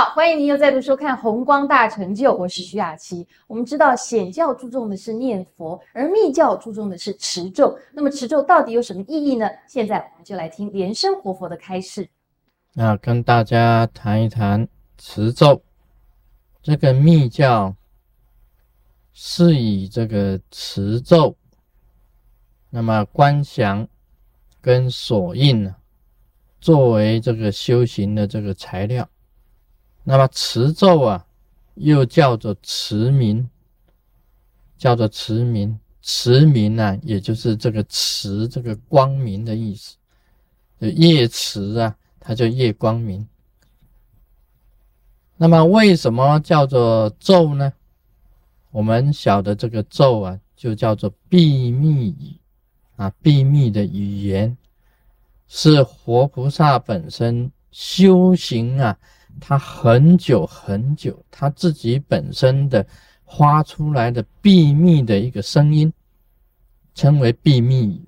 [0.00, 3.28] 好，欢迎您又再度收看《红光大成就》，我是徐雅琪。
[3.46, 7.78] 我们知道显教注重的是念佛，而密教注重的是持咒。
[7.92, 9.46] 那么持咒到底有什么意义呢？
[9.68, 12.08] 现在我们就来听莲生活佛的开示。
[12.72, 14.66] 那跟大家谈一谈
[14.96, 15.60] 持咒。
[16.62, 17.76] 这个密教
[19.12, 21.36] 是以这个持咒，
[22.70, 23.86] 那么观想
[24.62, 25.76] 跟锁印呢，
[26.58, 29.06] 作为这个修行的这个材料。
[30.02, 31.26] 那么持咒啊，
[31.74, 33.48] 又叫做持名，
[34.76, 35.78] 叫做持名。
[36.02, 39.96] 持名呢，也就是这个持这个光明的意思。
[40.80, 43.28] 就夜持啊，它就夜光明。
[45.36, 47.72] 那么为什么叫做咒呢？
[48.70, 52.36] 我们晓得这个咒啊，就叫做秘密语
[52.96, 54.56] 啊，秘密的语言，
[55.48, 58.98] 是活菩萨本身修行啊。
[59.40, 62.86] 他很久很久，他自己本身的
[63.26, 65.92] 发出来的秘密的一个声音，
[66.94, 68.04] 称为秘密。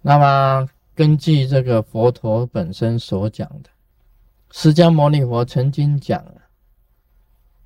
[0.00, 3.68] 那么根据这个佛陀本身所讲的，
[4.52, 6.24] 释迦牟尼佛曾经讲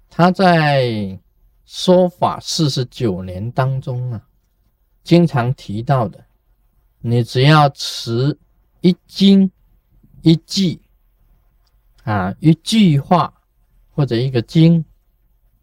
[0.09, 1.19] 他在
[1.67, 4.21] 说法四十九年当中啊，
[5.05, 6.25] 经常提到的，
[7.01, 8.37] 你只要持
[8.81, 9.51] 一经
[10.23, 10.81] 一记。
[12.05, 13.33] 啊，一句话
[13.91, 14.85] 或者一个经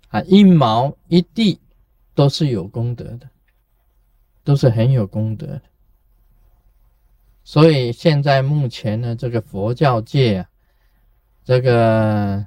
[0.09, 1.59] 啊，一毛一地
[2.13, 3.27] 都是有功德的，
[4.43, 5.61] 都是很有功德的。
[7.43, 10.49] 所以现在目前呢，这个佛教界啊，
[11.43, 12.45] 这个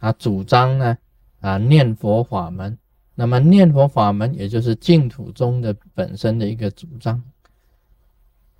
[0.00, 0.96] 啊主张呢
[1.40, 2.78] 啊念佛法门，
[3.14, 7.22] 那么念佛法门也就是净土中的本身的一个主张，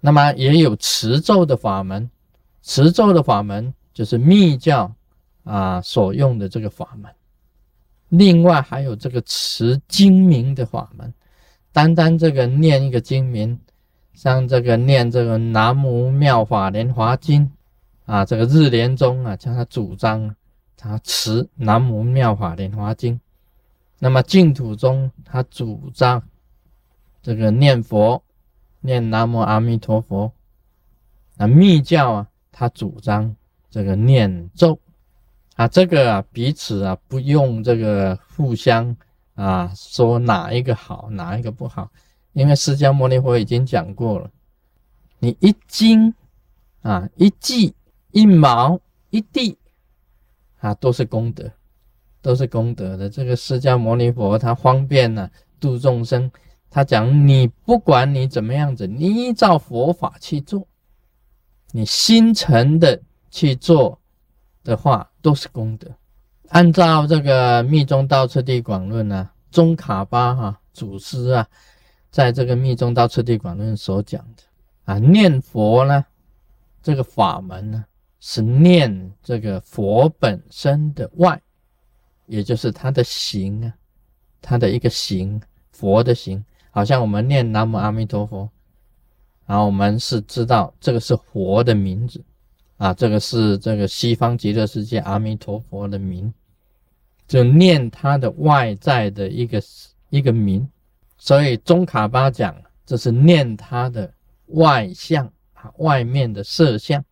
[0.00, 2.10] 那么也有持咒的法门，
[2.60, 3.72] 持咒的法门。
[3.92, 4.94] 就是密教
[5.44, 7.12] 啊所用的这个法门，
[8.08, 11.12] 另外还有这个持经名的法门，
[11.72, 13.58] 单单这个念一个经名，
[14.14, 17.50] 像这个念这个南无妙法莲华经
[18.06, 20.34] 啊，这个日莲宗啊，将他主张
[20.76, 23.20] 他持南无妙法莲华经，
[23.98, 26.22] 那么净土中他主张
[27.22, 28.22] 这个念佛，
[28.80, 30.32] 念南无阿弥陀佛，
[31.36, 33.36] 那密教啊他主张。
[33.72, 34.78] 这个念咒
[35.56, 38.94] 啊，这个啊彼此啊不用这个互相
[39.34, 41.90] 啊说哪一个好哪一个不好，
[42.34, 44.30] 因为释迦牟尼佛已经讲过了，
[45.20, 46.12] 你一经
[46.82, 47.74] 啊一记
[48.10, 48.78] 一毛
[49.08, 49.56] 一地
[50.58, 51.50] 啊都是功德，
[52.20, 53.08] 都是功德的。
[53.08, 56.30] 这个释迦牟尼佛他方便呢度众生，
[56.68, 60.68] 他讲你不管你怎么样子，你依照佛法去做，
[61.70, 63.00] 你心诚的。
[63.32, 63.98] 去做
[64.62, 65.90] 的话都是功德。
[66.50, 71.48] 按照这个《密宗道次第广论》呢，宗卡巴哈祖师啊，
[72.10, 74.42] 在这个《密宗道次第广论》所讲的
[74.84, 76.04] 啊，念佛呢，
[76.82, 77.84] 这个法门呢，
[78.20, 81.40] 是念这个佛本身的外，
[82.26, 83.74] 也就是他的形啊，
[84.42, 88.46] 他的一个形，佛的形，好像我们念南无阿弥陀佛，
[89.46, 92.22] 然后我们是知道这个是佛的名字。
[92.82, 96.34] 啊，这个是这个西方极乐世界阿弥陀佛的名，
[97.28, 99.62] 就念他的外在的一个
[100.10, 100.68] 一个名，
[101.16, 102.52] 所以宗卡巴讲
[102.84, 104.12] 这是念他的
[104.46, 107.04] 外相啊，外面的色相。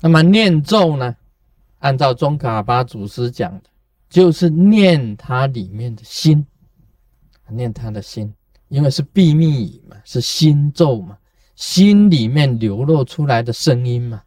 [0.00, 1.14] 那么念咒呢，
[1.78, 3.70] 按照宗卡巴祖师讲的，
[4.10, 6.44] 就是念他里面的心，
[7.48, 8.34] 念他的心，
[8.66, 11.16] 因为是秘密语嘛，是心咒嘛，
[11.54, 14.24] 心里面流露出来的声音嘛。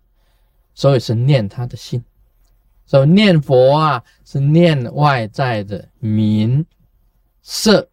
[0.82, 2.04] 所以是念他的心，
[2.88, 6.66] 所以念佛啊是念外在的名
[7.44, 7.88] 色，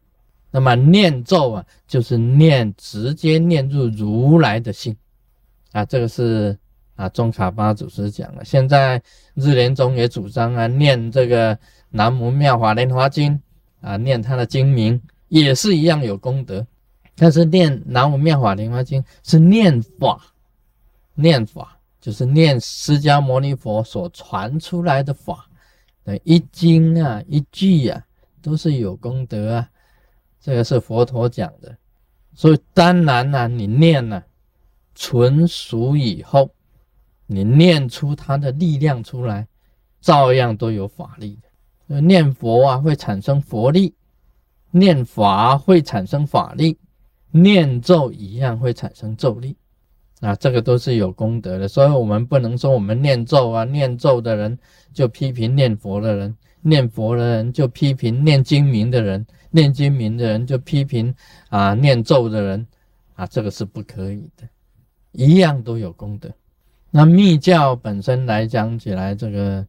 [0.51, 4.97] 那么念咒啊就是念直接念入如来的心
[5.73, 6.59] 啊，这个是
[6.97, 8.43] 啊中卡巴祖师讲的。
[8.43, 9.03] 现在
[9.35, 11.59] 日莲宗也主张啊念这个
[11.91, 13.39] 南无妙法莲华经
[13.83, 14.99] 啊，念他的经名
[15.29, 16.67] 也是一样有功德，
[17.17, 20.33] 但是念南无妙法莲华经是念法，
[21.17, 21.78] 念法。
[22.01, 25.49] 就是念释迦牟尼佛所传出来的法，
[26.25, 28.03] 一经啊一句啊
[28.41, 29.71] 都是有功德啊，
[30.41, 31.77] 这个是佛陀讲的。
[32.35, 34.23] 所以当然呢，你念呢
[34.95, 36.51] 纯熟以后，
[37.27, 39.47] 你念出它的力量出来，
[40.01, 41.39] 照样都有法力
[41.89, 42.01] 的。
[42.01, 43.95] 念佛啊会产生佛力，
[44.71, 46.79] 念法会产生法力，
[47.33, 49.57] 念咒一样会产生咒力。
[50.21, 54.59] 啊，这个都是有功德的，所以我们不能说我们念咒啊，念咒的人
[54.93, 61.15] 就批评念佛的人，念佛的人就批评念经名的人，念经名的人就批评
[61.51, 62.67] 啊念咒的人，
[63.15, 64.49] 啊，这个是不可以的，
[65.13, 66.29] 一样都有功德。
[66.91, 69.67] 那密教本身来讲起来，这个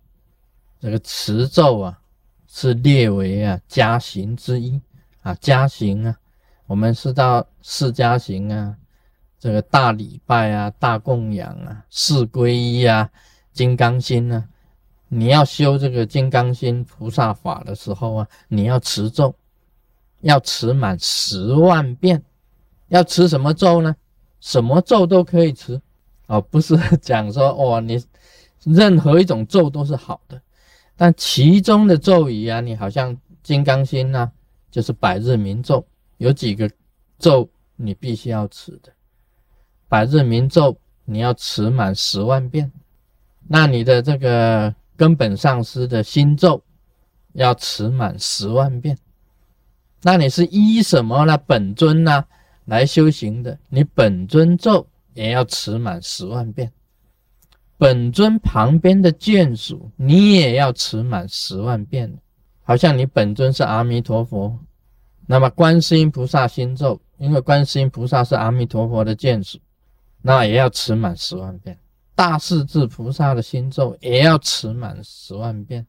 [0.79, 1.99] 这个持咒啊，
[2.47, 4.81] 是列为啊加行之一
[5.21, 6.17] 啊，加行啊，
[6.65, 8.75] 我们是到四加行啊。
[9.39, 13.09] 这个大礼拜啊，大供养啊，四皈依啊，
[13.53, 14.47] 金刚心啊，
[15.07, 19.33] 你要修这个金刚心菩萨法的时候啊，你要持咒，
[20.21, 22.21] 要持满十万遍。
[22.89, 23.95] 要持什么咒呢？
[24.39, 25.79] 什么咒都可以持
[26.25, 28.03] 哦，不是讲说哦，你
[28.63, 30.41] 任何一种咒都是好的，
[30.97, 34.31] 但其中的咒语啊，你好像金刚心呐，
[34.71, 35.85] 就是百日明咒，
[36.17, 36.67] 有几个
[37.19, 38.91] 咒你必须要持的。
[39.89, 42.71] 百日明咒，你要持满十万遍。
[43.47, 46.63] 那你的这个根本上师的心咒，
[47.33, 48.95] 要持满十万遍。
[50.03, 51.35] 那你是依什么呢？
[51.39, 52.23] 本尊呢
[52.65, 53.57] 来修行的？
[53.67, 56.71] 你本尊咒也要持满十万遍。
[57.75, 62.15] 本尊旁边的眷属，你也要持满十万遍。
[62.61, 64.59] 好像你本尊是阿弥陀佛，
[65.25, 69.57] 那么观世音菩萨心咒，因为观世音菩萨是阿弥陀佛的眷属。
[70.21, 71.77] 那也要持满十万遍，
[72.13, 75.87] 大势至菩萨的心咒也要持满十万遍，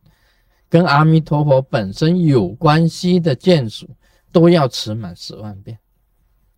[0.68, 3.88] 跟阿弥陀佛本身有关系的眷属
[4.30, 5.76] 都要持满十万遍。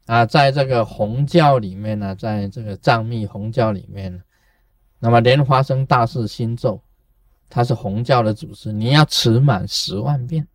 [0.07, 4.21] 啊，在这个红教里面呢，在这个藏密红教里面呢，
[4.99, 6.83] 那么莲花生大士心咒，
[7.49, 10.47] 它是红教的祖师，你要持满十万遍。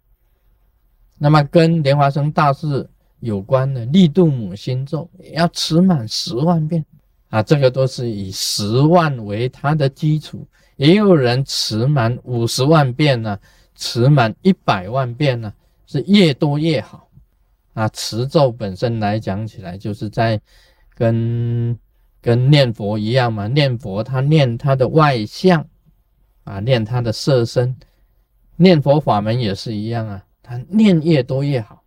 [1.18, 2.88] 那么跟莲花生大士
[3.22, 6.86] 有关的利度母心咒也要持满十万遍。
[7.30, 10.48] 啊，这个都是以十万为它的基础，
[10.78, 13.38] 也有人持满五十万遍呢，
[13.76, 15.54] 持满一百万遍呢，
[15.86, 17.10] 是越多越好。
[17.74, 20.42] 啊，持咒本身来讲起来，就是在
[20.96, 21.78] 跟
[22.22, 25.64] 跟念佛一样嘛，念佛他念他的外相，
[26.44, 27.76] 啊，念他的色身，
[28.56, 31.84] 念佛法门也是一样啊，他念越多越好，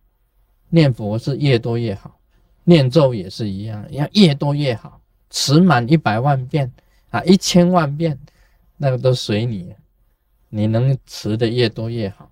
[0.69, 2.17] 念佛是越多越好，
[2.63, 5.00] 念咒也是一样，要越多越好。
[5.31, 6.71] 持满一百万遍
[7.09, 8.19] 啊，一千万遍，
[8.77, 9.73] 那个都随你，
[10.49, 12.29] 你能持的越多越好。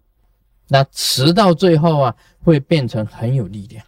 [0.67, 3.83] 那持到最后啊，会变成很有力量，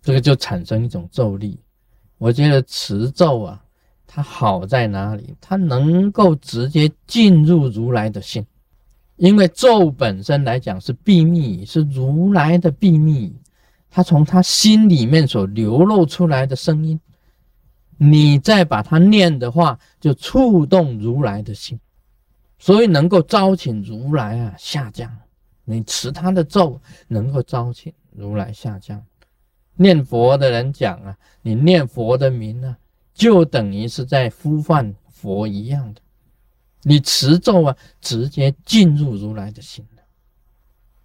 [0.00, 1.58] 这个就产生一种咒力。
[2.18, 3.64] 我觉得持咒啊，
[4.06, 5.34] 它好在哪里？
[5.40, 8.46] 它能够直接进入如来的心，
[9.16, 13.34] 因为咒本身来讲是秘密，是如来的秘密，
[13.90, 17.00] 它从他心里面所流露出来的声音。
[17.98, 21.80] 你再把它念的话，就触动如来的心，
[22.58, 25.10] 所以能够招请如来啊下降。
[25.64, 26.78] 你持他的咒，
[27.08, 29.02] 能够招请如来下降。
[29.76, 32.76] 念佛的人讲啊，你念佛的名啊，
[33.14, 36.00] 就等于是在呼唤佛一样的。
[36.82, 39.82] 你持咒啊，直接进入如来的心，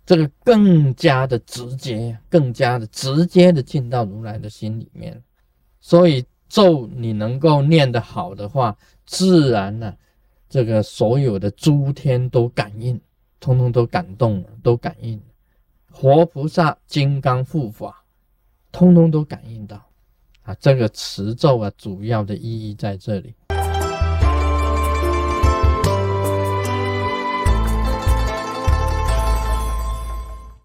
[0.05, 5.23] 这个更加的直接，更加的直接的进到如来的心里面，
[5.79, 6.25] 所以。
[6.51, 9.95] 咒你能够念得好的话，自然呢，
[10.49, 12.99] 这个所有的诸天都感应，
[13.39, 15.17] 通通都感动，都感应。
[15.89, 18.03] 活菩萨、金刚护法，
[18.69, 19.81] 通通都感应到。
[20.43, 23.33] 啊，这个持咒啊，主要的意义在这里。